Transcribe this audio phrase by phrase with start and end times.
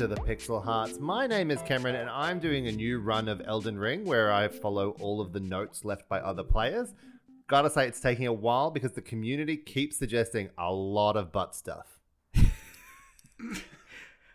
[0.00, 0.98] To the Pixel Hearts.
[0.98, 4.48] My name is Cameron, and I'm doing a new run of Elden Ring where I
[4.48, 6.94] follow all of the notes left by other players.
[7.48, 11.54] Gotta say, it's taking a while because the community keeps suggesting a lot of butt
[11.54, 11.98] stuff.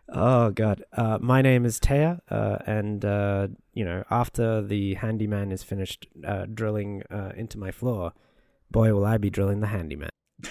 [0.07, 0.83] Oh god.
[0.93, 6.05] Uh, my name is Teja, uh, and uh, you know, after the handyman is finished
[6.23, 8.13] uh, drilling uh, into my floor,
[8.69, 10.11] boy, will I be drilling the handyman.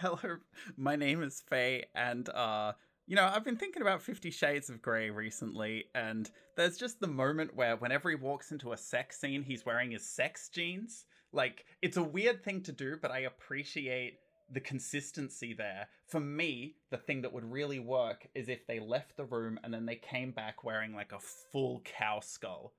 [0.00, 0.38] Hello,
[0.76, 2.72] my name is Fae, and uh,
[3.06, 7.08] you know, I've been thinking about Fifty Shades of Grey recently, and there's just the
[7.08, 11.06] moment where whenever he walks into a sex scene, he's wearing his sex jeans.
[11.32, 14.18] Like, it's a weird thing to do, but I appreciate
[14.52, 15.88] the consistency there.
[16.06, 19.72] For me, the thing that would really work is if they left the room and
[19.72, 21.18] then they came back wearing like a
[21.52, 22.74] full cow skull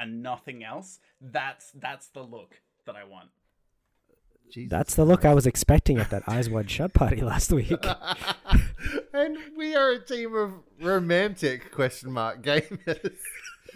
[0.00, 1.00] and nothing else.
[1.20, 3.28] That's that's the look that I want.
[4.50, 7.72] Jesus That's the look I was expecting at that Eyes Wide Shut party last week.
[9.12, 13.18] and we are a team of romantic question mark gamers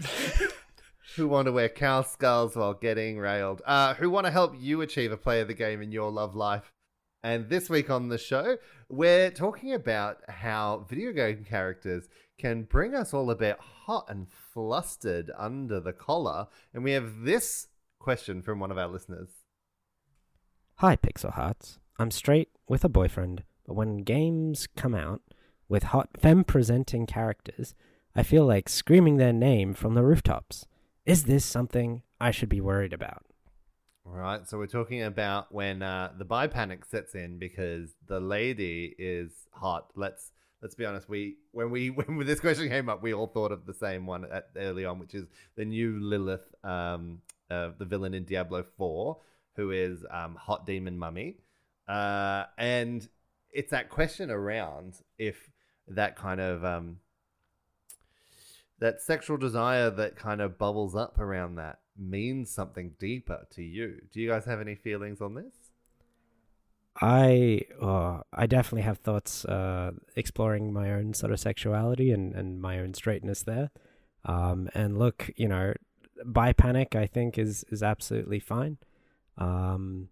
[1.17, 3.63] who want to wear cow skulls while getting railed.
[3.67, 6.35] Uh, who want to help you achieve a play of the game in your love
[6.35, 6.73] life.
[7.23, 8.57] And this week on the show,
[8.89, 12.09] we're talking about how video game characters
[12.39, 16.49] can bring us all a bit hot and flustered under the collar.
[16.75, 17.69] And we have this
[18.01, 19.29] question from one of our listeners.
[20.77, 21.79] Hi, Pixel Hearts.
[21.99, 25.23] I'm straight with a boyfriend, but when games come out
[25.69, 27.75] with hot femme presenting characters,
[28.15, 30.67] I feel like screaming their name from the rooftops.
[31.07, 33.25] Is this something I should be worried about?
[34.05, 38.21] All right, so we're talking about when uh, the bi panic sets in because the
[38.21, 39.91] lady is hot.
[39.95, 41.09] Let's let's be honest.
[41.09, 44.27] We when we when this question came up, we all thought of the same one
[44.31, 47.21] at, early on, which is the new Lilith, um,
[47.51, 49.21] uh, the villain in Diablo Four,
[49.57, 51.37] who is um, hot demon mummy,
[51.89, 53.09] uh, and
[53.53, 55.51] it's that question around if
[55.89, 56.99] that kind of um,
[58.79, 64.01] that sexual desire that kind of bubbles up around that means something deeper to you.
[64.13, 65.55] Do you guys have any feelings on this?
[67.01, 72.61] I uh, I definitely have thoughts uh, exploring my own sort of sexuality and, and
[72.61, 73.71] my own straightness there.
[74.25, 75.75] Um, and look, you know,
[76.25, 78.79] bi panic I think is is absolutely fine.
[79.39, 80.09] Um,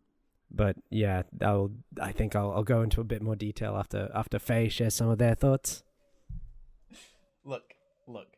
[0.51, 4.39] but yeah, I'll I think I'll I'll go into a bit more detail after after
[4.39, 5.83] Fae shares some of their thoughts.
[7.45, 7.75] Look,
[8.07, 8.37] look.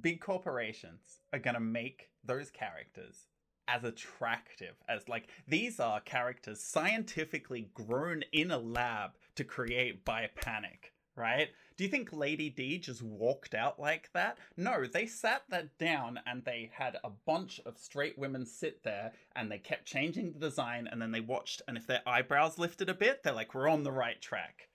[0.00, 3.26] Big corporations are to make those characters
[3.66, 10.28] as attractive as like these are characters scientifically grown in a lab to create bi
[10.40, 11.48] panic, right?
[11.78, 14.36] Do you think Lady D just walked out like that?
[14.56, 19.12] No, they sat that down and they had a bunch of straight women sit there
[19.36, 22.88] and they kept changing the design and then they watched and if their eyebrows lifted
[22.88, 24.70] a bit, they're like we're on the right track.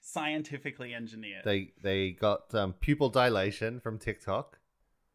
[0.00, 1.42] Scientifically engineered.
[1.44, 4.60] They they got um, pupil dilation from TikTok.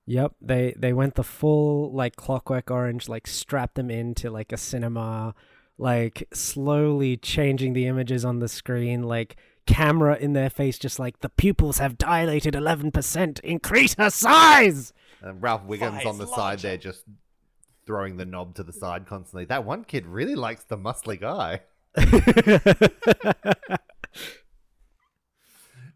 [0.07, 4.57] Yep, they they went the full like Clockwork Orange, like strapped them into like a
[4.57, 5.33] cinema,
[5.77, 11.19] like slowly changing the images on the screen, like camera in their face, just like
[11.19, 13.39] the pupils have dilated eleven percent.
[13.43, 14.93] Increase her size.
[15.21, 17.03] And Ralph Wiggins Size on the side there, just
[17.85, 19.45] throwing the knob to the side constantly.
[19.45, 21.61] That one kid really likes the muscly guy.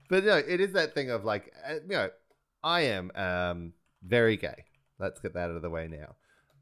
[0.10, 2.10] But no, it is that thing of like, uh, you know,
[2.64, 3.74] I am um,
[4.04, 4.66] very gay.
[5.00, 6.16] Let's get that out of the way now.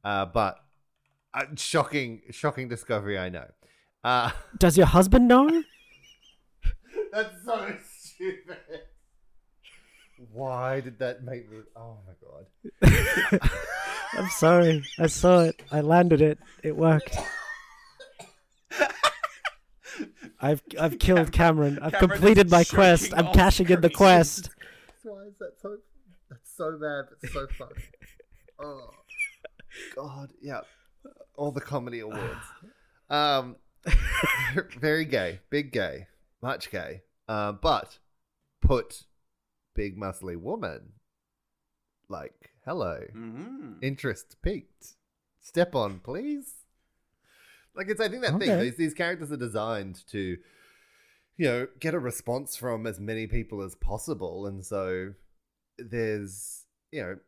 [0.04, 0.60] Uh, but
[1.34, 3.18] uh, shocking, shocking discovery.
[3.18, 3.46] I know.
[4.04, 5.64] Uh, Does your husband know?
[7.14, 8.58] That's so stupid.
[10.32, 11.60] Why did that make me?
[11.76, 12.14] Oh my
[12.92, 13.50] god.
[14.18, 14.84] I'm sorry.
[15.00, 15.62] I saw it.
[15.72, 16.40] I landed it.
[16.64, 17.18] It worked.
[20.40, 21.80] I've I've killed Cameron.
[21.82, 23.14] I've Cameron completed my quest.
[23.16, 24.50] I'm on cashing in the quest.
[25.04, 25.78] Why is that so?
[26.30, 27.70] That's so bad, but so fun.
[28.60, 28.90] oh
[29.96, 30.62] God, yeah.
[31.36, 32.46] All the comedy awards.
[33.10, 33.56] Um,
[34.80, 36.08] very gay, big gay,
[36.44, 37.02] much gay.
[37.28, 37.98] Uh, but
[38.62, 39.06] put
[39.74, 40.94] big muscly woman.
[42.10, 43.80] Like, hello, Mhm.
[43.82, 44.96] interest piqued.
[45.40, 46.66] Step on, please.
[47.74, 48.60] Like it's I think that thing.
[48.60, 50.38] These these characters are designed to,
[51.38, 55.14] you know, get a response from as many people as possible, and so
[55.80, 57.20] there's you know,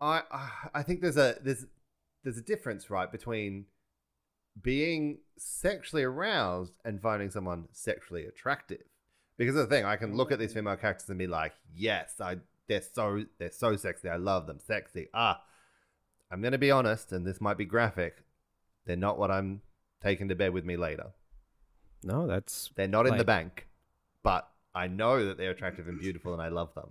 [0.00, 1.64] I I- I think there's a there's
[2.22, 3.66] there's a difference right between
[4.60, 8.82] being sexually aroused and finding someone sexually attractive.
[9.36, 12.20] Because of the thing, I can look at these female characters and be like, yes,
[12.20, 12.36] I
[12.68, 14.08] they're so they're so sexy.
[14.08, 14.58] I love them.
[14.64, 15.08] Sexy.
[15.12, 15.42] Ah,
[16.30, 18.24] I'm gonna be honest, and this might be graphic.
[18.86, 19.62] They're not what I'm
[20.02, 21.12] taking to bed with me later.
[22.02, 23.66] No, that's They're not in the bank,
[24.22, 26.90] but I know that they're attractive and beautiful, and I love them.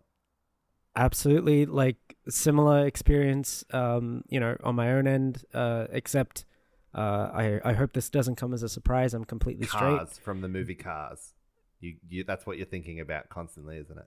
[0.96, 3.64] absolutely like similar experience.
[3.72, 6.46] Um, you know, on my own end, uh, except
[6.96, 9.14] uh, I I hope this doesn't come as a surprise.
[9.14, 9.98] I'm completely straight.
[9.98, 11.34] Cars from the movie Cars.
[11.80, 14.06] You, you that's what you're thinking about constantly, isn't it?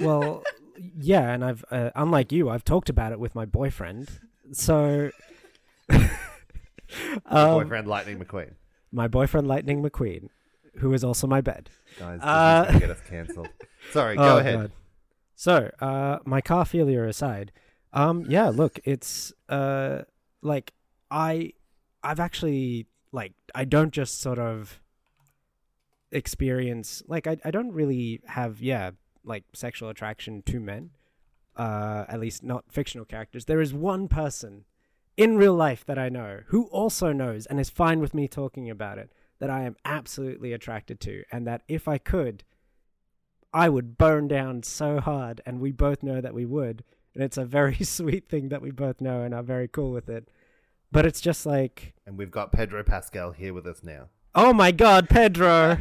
[0.00, 0.42] well,
[0.98, 4.08] yeah, and I've uh, unlike you, I've talked about it with my boyfriend.
[4.52, 5.10] So,
[5.90, 6.08] um,
[7.62, 8.52] boyfriend Lightning McQueen.
[8.92, 10.28] my boyfriend Lightning McQueen,
[10.76, 11.70] who is also my bed.
[11.98, 13.48] Guys, Uh, get us cancelled.
[13.92, 14.54] Sorry, go Oh, ahead.
[14.58, 14.72] God.
[15.36, 17.50] So, uh, my car failure aside,
[17.92, 20.02] um, yeah, look, it's uh,
[20.42, 20.72] like
[21.10, 21.52] I,
[22.04, 24.80] I've actually like I don't just sort of
[26.12, 28.90] experience like I I don't really have yeah
[29.24, 30.90] like sexual attraction to men,
[31.56, 33.46] uh, at least not fictional characters.
[33.46, 34.64] There is one person
[35.16, 38.68] in real life that I know who also knows and is fine with me talking
[38.68, 42.44] about it that I am absolutely attracted to, and that if I could.
[43.52, 46.82] I would burn down so hard, and we both know that we would.
[47.14, 50.08] And it's a very sweet thing that we both know and are very cool with
[50.08, 50.28] it.
[50.94, 54.08] But it's just like, And we've got Pedro Pascal here with us now.
[54.34, 55.76] oh my god, Pedro,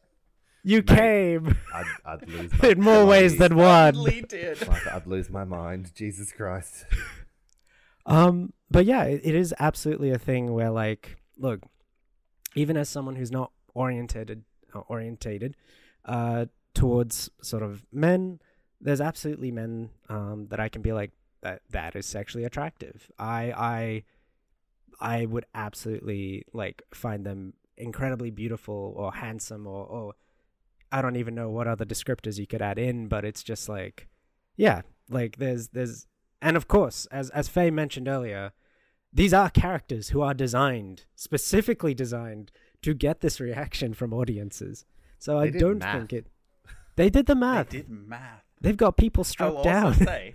[0.62, 0.86] you Mate.
[0.86, 3.94] came I'd, I'd lose my in more ways than one.
[4.28, 4.58] Did.
[4.58, 5.92] Fuck, I'd lose my mind.
[5.94, 6.84] Jesus Christ.
[8.04, 11.60] Um, but yeah, it, it is absolutely a thing where, like, look,
[12.56, 14.42] even as someone who's not orientated,
[14.74, 15.54] uh, orientated,
[16.04, 18.40] uh, towards sort of men,
[18.80, 21.12] there's absolutely men, um, that I can be like
[21.42, 21.62] that.
[21.70, 23.08] That is sexually attractive.
[23.20, 24.02] I, I,
[25.00, 30.14] I would absolutely like find them incredibly beautiful or handsome or, or
[30.90, 34.08] I don't even know what other descriptors you could add in, but it's just like,
[34.56, 36.06] yeah, like there's there's
[36.40, 38.52] and of course, as as Fae mentioned earlier,
[39.12, 42.50] these are characters who are designed specifically designed
[42.82, 44.84] to get this reaction from audiences.
[45.18, 45.96] So I They did don't math.
[45.96, 46.26] think it.
[46.96, 47.70] They did the math.
[47.70, 48.42] They did math.
[48.60, 49.94] They've got people oh, struck also down.
[49.94, 50.34] say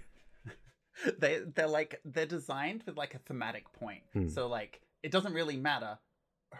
[1.19, 4.01] they they're like they're designed with like a thematic point.
[4.13, 4.27] Hmm.
[4.29, 5.99] So like it doesn't really matter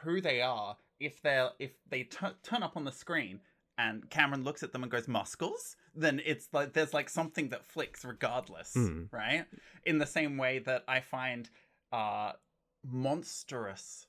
[0.04, 3.40] who they are if they're if they tu- turn up on the screen
[3.78, 7.64] and Cameron looks at them and goes muscles, then it's like there's like something that
[7.64, 9.04] flicks regardless, Hmm.
[9.12, 9.46] right?
[9.86, 11.50] In the same way that I find
[11.92, 12.34] uh
[12.84, 14.08] monstrous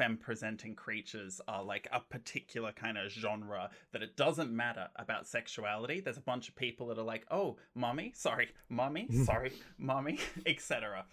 [0.00, 5.26] femme presenting creatures are like a particular kind of genre that it doesn't matter about
[5.26, 6.00] sexuality.
[6.00, 11.04] There's a bunch of people that are like, oh, mommy, sorry, mommy, sorry, mommy, etc.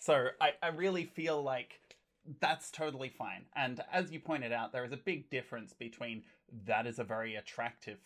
[0.00, 1.78] So I, I really feel like
[2.40, 3.44] that's totally fine.
[3.54, 6.24] And as you pointed out, there is a big difference between
[6.66, 7.98] that is a very attractive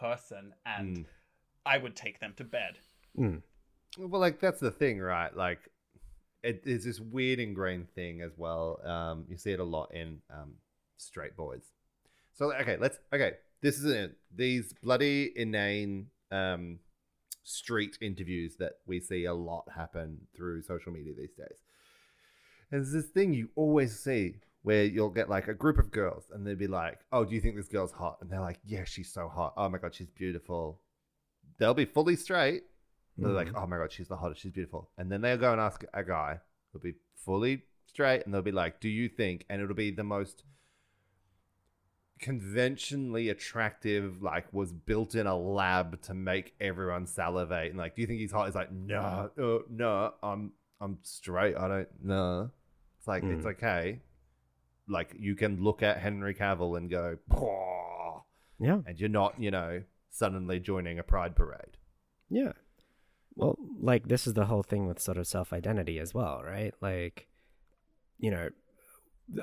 [0.00, 1.04] person and Mm.
[1.64, 2.76] I would take them to bed.
[3.18, 3.40] Mm.
[3.96, 5.34] Well, like that's the thing, right?
[5.34, 5.60] Like,
[6.44, 8.78] it is this weird ingrained thing as well.
[8.84, 10.52] Um, you see it a lot in um,
[10.98, 11.62] straight boys.
[12.34, 13.32] So okay, let's okay.
[13.62, 14.16] This is it.
[14.34, 16.80] These bloody inane um,
[17.44, 21.62] street interviews that we see a lot happen through social media these days.
[22.70, 26.24] And there's this thing you always see where you'll get like a group of girls
[26.32, 28.84] and they'll be like, "Oh, do you think this girl's hot?" And they're like, "Yeah,
[28.84, 29.54] she's so hot.
[29.56, 30.80] Oh my god, she's beautiful."
[31.58, 32.64] They'll be fully straight,
[33.16, 33.62] they're like, Mhm.
[33.62, 34.90] oh my god, she's the hottest, she's beautiful.
[34.98, 36.40] And then they'll go and ask a guy
[36.72, 39.44] who'll be fully straight, and they'll be like, do you think?
[39.48, 40.42] And it'll be the most
[42.20, 47.70] conventionally attractive, like was built in a lab to make everyone salivate.
[47.70, 48.46] And like, do you think he's hot?
[48.46, 51.56] He's like, no, uh, no, I'm I'm straight.
[51.56, 52.50] I don't know.
[52.98, 53.50] It's like it's Mm.
[53.52, 54.00] okay.
[54.88, 58.22] Like you can look at Henry Cavill and go, "Pwah,"
[58.58, 58.80] Yeah.
[58.86, 61.76] and you're not, you know, suddenly joining a pride parade.
[62.28, 62.52] Yeah.
[63.36, 66.74] Well, like this is the whole thing with sort of self-identity as well, right?
[66.80, 67.26] Like
[68.18, 68.48] you know,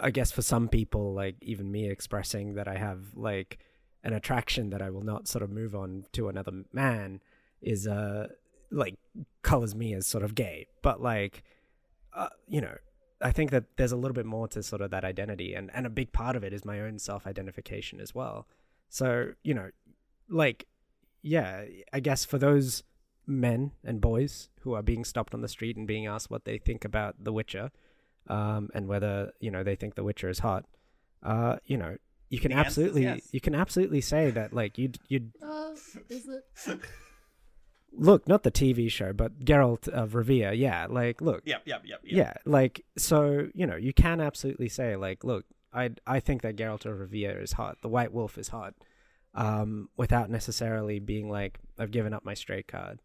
[0.02, 3.60] I guess for some people like even me expressing that I have like
[4.04, 7.22] an attraction that I will not sort of move on to another man
[7.62, 8.28] is uh
[8.72, 8.96] like
[9.44, 10.68] colors me as sort of gay.
[10.82, 11.44] But like
[12.14, 12.76] uh, you know,
[13.22, 15.86] I think that there's a little bit more to sort of that identity and and
[15.86, 18.48] a big part of it is my own self-identification as well.
[18.90, 19.70] So, you know,
[20.30, 20.68] like
[21.22, 22.84] yeah, I guess for those
[23.40, 26.58] men and boys who are being stopped on the street and being asked what they
[26.58, 27.72] think about The Witcher,
[28.28, 30.66] um, and whether you know they think The Witcher is hot,
[31.24, 31.98] uh, you know,
[32.30, 33.28] you can The absolutely yes.
[33.32, 35.72] you can absolutely say that like you'd you'd Uh,
[36.10, 36.80] is it?
[37.94, 42.00] look not the TV show, but Geralt of Rivia, yeah, like look, Yep, yep, yep,
[42.04, 42.14] yep.
[42.18, 46.56] yeah, like so you know you can absolutely say like look, I I think that
[46.56, 48.74] Geralt of Rivia is hot, the White Wolf is hot,
[49.34, 53.00] um, without necessarily being like I've given up my straight card,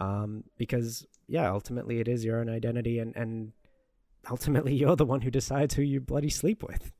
[0.00, 3.52] um, because yeah, ultimately it is your own identity and and
[4.30, 6.92] ultimately you're the one who decides who you bloody sleep with.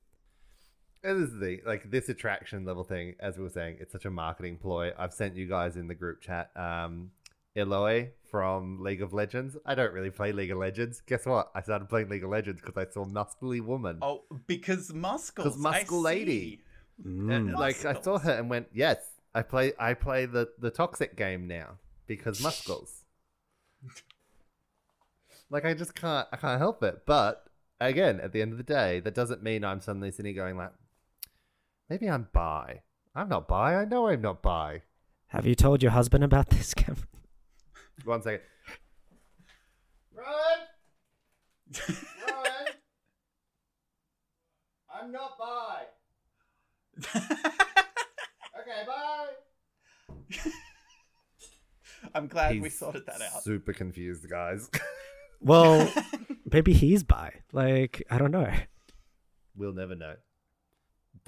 [1.03, 4.05] And this is the like this attraction level thing, as we were saying, it's such
[4.05, 4.93] a marketing ploy.
[4.99, 7.11] I've sent you guys in the group chat, um,
[7.57, 9.57] Illaoi from League of Legends.
[9.65, 11.01] I don't really play League of Legends.
[11.07, 11.51] Guess what?
[11.55, 13.99] I started playing League of Legends because I saw Muscly Woman.
[14.03, 15.31] Oh, because muscles.
[15.31, 16.41] 'Cause Because Muscle Lady.
[16.41, 16.61] see.
[17.03, 17.59] And, Mm.
[17.59, 18.99] like I saw her and went, yes,
[19.35, 19.73] I play.
[19.79, 21.79] I play the the toxic game now
[22.11, 23.05] because muscles.
[25.49, 26.27] like I just can't.
[26.33, 27.07] I can't help it.
[27.07, 27.45] But
[27.81, 30.73] again, at the end of the day, that doesn't mean I'm suddenly sitting going like,
[31.89, 32.81] maybe I'm bi.
[33.15, 33.77] I'm not bi.
[33.77, 34.83] I know I'm not bi.
[35.29, 37.07] Have you told your husband about this, Cameron?
[38.05, 38.41] One second.
[40.13, 40.67] Rowan,
[42.27, 42.67] Rowan,
[45.03, 45.83] I'm not bi.
[48.61, 50.51] Okay, bye.
[52.15, 53.43] I'm glad we sorted that out.
[53.43, 54.69] Super confused, guys.
[55.43, 55.91] Well,
[56.53, 57.33] maybe he's bi.
[57.51, 58.53] Like I don't know.
[59.57, 60.17] we'll never know.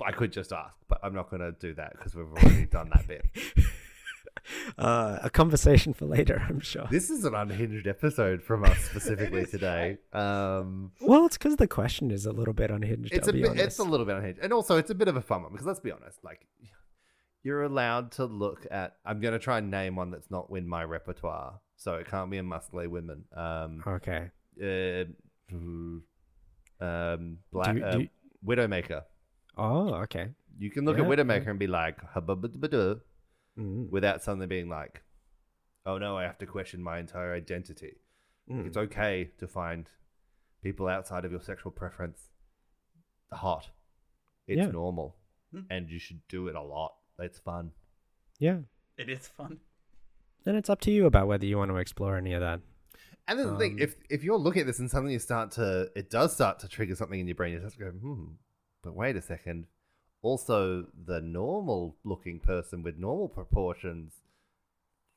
[0.05, 2.91] I could just ask, but I'm not going to do that because we've already done
[2.95, 3.25] that bit.
[4.77, 6.87] Uh, a conversation for later, I'm sure.
[6.91, 9.99] This is an unhinged episode from us specifically today.
[10.13, 13.13] Um, Well, it's because the question is a little bit unhinged.
[13.13, 15.07] it's I'll a be bit, it's a little bit unhinged, and also it's a bit
[15.07, 16.47] of a fun one because let's be honest, like
[17.43, 18.97] you're allowed to look at.
[19.05, 22.31] I'm going to try and name one that's not in my repertoire, so it can't
[22.31, 23.25] be a muscly women.
[23.35, 24.31] Um, okay.
[24.63, 25.05] uh,
[26.81, 28.09] um, black Do uh, do
[28.47, 29.03] Widowmaker.
[29.57, 30.29] Oh, okay.
[30.59, 31.51] You can look Yeah, at Widowmaker yeah.
[31.51, 33.01] and be like, "Hubba-bubba-da,"
[33.59, 33.91] Mm.
[33.91, 35.03] without suddenly being like,
[35.85, 37.97] oh no, I have to question my entire identity.
[38.51, 38.67] Mm.
[38.67, 39.91] It's okay to find
[40.63, 42.31] people outside of your sexual preference
[43.31, 43.69] hot.
[44.47, 44.71] It's Yeah.
[44.71, 45.17] normal.
[45.53, 45.61] Hmm.
[45.69, 46.95] And you should do it a lot.
[47.23, 47.73] It's fun.
[48.39, 48.59] Yeah.
[48.99, 49.59] It is fun.
[50.45, 52.61] And it's up to you about whether you want to explore any of that.
[53.29, 55.53] And then the thing, Um, if if you're looking at this and suddenly you start
[55.53, 57.53] to, it does start to trigger something in your brain.
[57.53, 58.25] You start to go, hmm,
[58.83, 59.67] but wait a second.
[60.23, 64.23] Also, the normal looking person with normal proportions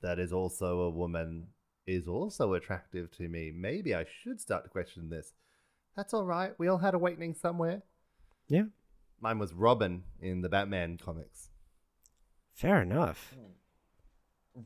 [0.01, 1.47] that is also a woman
[1.87, 3.51] is also attractive to me.
[3.55, 5.33] Maybe I should start to question this.
[5.95, 6.53] That's all right.
[6.59, 7.83] We all had awakening somewhere.
[8.47, 8.65] Yeah.
[9.19, 11.49] Mine was Robin in the Batman comics.
[12.55, 13.35] Fair enough.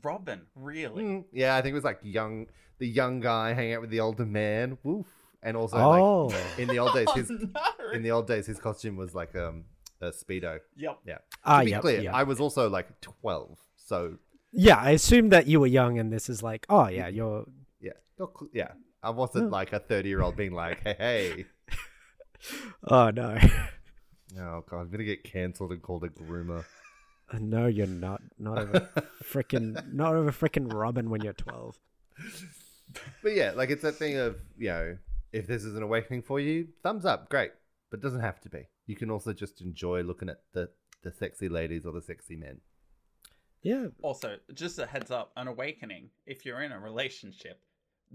[0.02, 1.02] Robin, really?
[1.02, 2.46] Mm, yeah, I think it was like young,
[2.78, 4.78] the young guy hanging out with the older man.
[4.84, 5.06] Woof.
[5.42, 6.26] And also, Oh.
[6.26, 7.90] like in the old days, his Oh, no.
[7.92, 9.64] in the old days, his costume was like um
[10.00, 10.60] a speedo.
[10.76, 10.98] Yep.
[11.06, 11.18] Yeah.
[11.44, 12.14] Ah, to be yep, clear, yep.
[12.14, 14.16] I was also like twelve, so
[14.52, 17.44] Yeah, I assumed that you were young and this is like, oh, yeah, you're.
[17.80, 18.72] yeah, Not cl- yeah.
[19.02, 19.50] I wasn't Yeah.
[19.50, 21.44] like a thirty-year-old being like, "Hey, hey."
[22.84, 23.36] Oh, no.
[24.38, 26.64] Oh god, I'm gonna get cancelled and called a groomer.
[27.38, 28.22] no, you're not.
[28.38, 29.92] Not of a freaking.
[29.92, 31.78] Not of a freaking Robin when you're 12.
[33.22, 34.96] But yeah, like it's that thing of you know,
[35.32, 37.52] if this is an awakening for you, thumbs up, great.
[37.90, 38.68] But it doesn't have to be.
[38.86, 40.70] You can also just enjoy looking at the
[41.02, 42.60] the sexy ladies or the sexy men.
[43.62, 43.86] Yeah.
[44.02, 47.60] Also, just a heads up, an awakening, if you're in a relationship,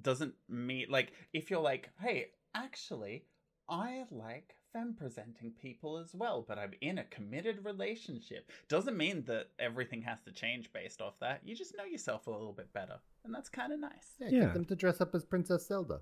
[0.01, 3.25] doesn't mean like if you're like, hey, actually,
[3.69, 8.51] I like femme presenting people as well, but I'm in a committed relationship.
[8.67, 11.39] Doesn't mean that everything has to change based off that.
[11.45, 12.97] You just know yourself a little bit better.
[13.23, 14.15] And that's kind of nice.
[14.19, 14.39] Yeah, Yeah.
[14.47, 16.01] get them to dress up as Princess Zelda.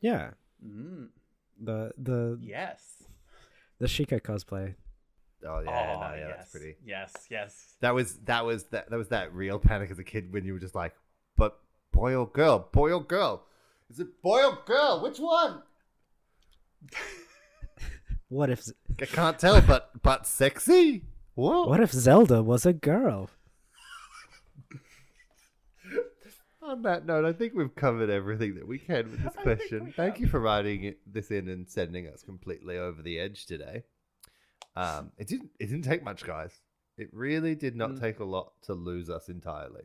[0.00, 0.30] Yeah.
[0.66, 1.10] Mm,
[1.62, 3.04] The the yes.
[3.78, 4.74] the Sheikah cosplay.
[5.46, 6.36] Oh yeah, oh, no, yeah, yes.
[6.38, 6.74] that's pretty.
[6.84, 7.74] Yes, yes.
[7.80, 10.54] That was that was that that was that real panic as a kid when you
[10.54, 10.94] were just like,
[11.36, 11.60] but
[11.92, 13.44] boy or girl, boy or girl,
[13.88, 15.00] is it boy or girl?
[15.02, 15.62] Which one?
[18.34, 18.68] What if
[19.00, 21.02] I can't tell, but but sexy.
[21.36, 21.68] What?
[21.68, 23.30] what if Zelda was a girl?
[26.62, 29.92] On that note, I think we've covered everything that we can with this question.
[29.96, 33.82] Thank you for writing it, this in and sending us completely over the edge today.
[34.74, 36.50] Um, it didn't it didn't take much, guys.
[36.96, 38.00] It really did not Mm.
[38.00, 39.82] take a lot to lose us entirely.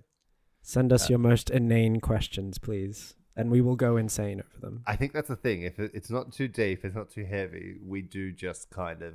[0.64, 4.84] Send us Uh, your most inane questions, please, and we will go insane over them.
[4.88, 5.62] I think that's the thing.
[5.64, 9.14] If it, it's not too deep, it's not too heavy, we do just kind of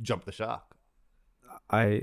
[0.00, 0.62] jump the shark.
[1.70, 2.02] I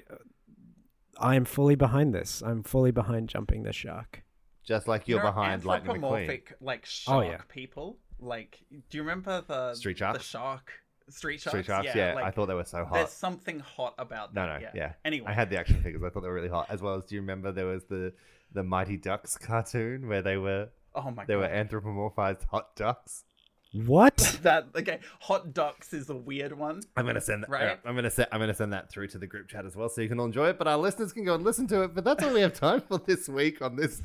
[1.20, 2.42] I am fully behind this.
[2.46, 4.24] I'm fully behind jumping the shark.
[4.64, 5.96] Just like you're You know, behind Lightning McQueen.
[5.96, 7.42] anthropomorphic, like Oh, shark yeah.
[7.50, 10.26] people like, do you remember the Street the Sharks?
[10.26, 10.72] shark
[11.10, 11.52] Street Sharks?
[11.52, 12.94] Street Sharks, yeah, like, I thought they were so hot.
[12.94, 14.62] There's something hot about No, that.
[14.62, 14.72] no, yeah.
[14.76, 14.94] yeah.
[15.04, 16.04] Anyway, I had the action figures.
[16.06, 16.68] I thought they were really hot.
[16.70, 18.14] As well as, do you remember there was the
[18.52, 21.28] the Mighty Ducks cartoon where they were oh my god.
[21.28, 23.24] they god, were anthropomorphized hot ducks?
[23.74, 24.18] What?
[24.44, 25.00] that okay.
[25.22, 26.82] Hot ducks is a weird one.
[26.98, 27.50] I'm gonna send that.
[27.50, 27.80] Right.
[27.86, 28.30] I'm gonna send.
[28.32, 30.26] I'm gonna send that through to the group chat as well, so you can all
[30.26, 30.58] enjoy it.
[30.58, 31.94] But our listeners can go and listen to it.
[31.94, 34.02] But that's all we have time for this week on this.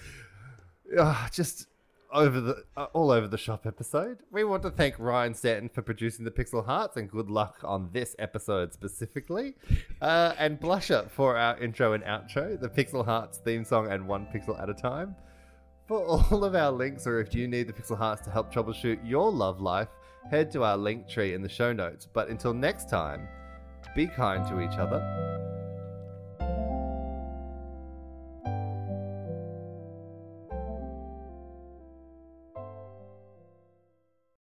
[0.99, 1.67] Uh, just
[2.13, 4.19] over the uh, all over the shop episode.
[4.31, 7.91] We want to thank Ryan Stanton for producing the Pixel Hearts, and good luck on
[7.93, 9.55] this episode specifically.
[10.01, 14.27] Uh, and Blusher for our intro and outro, the Pixel Hearts theme song, and one
[14.27, 15.17] pixel at a time.
[15.87, 15.99] For
[16.31, 19.31] all of our links, or if you need the Pixel Hearts to help troubleshoot your
[19.31, 19.89] love life,
[20.31, 22.09] head to our link tree in the show notes.
[22.11, 23.29] But until next time,
[23.95, 25.01] be kind to each other,